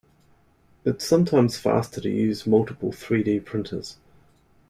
[0.83, 3.97] It's sometimes faster to use multiple three-d printers.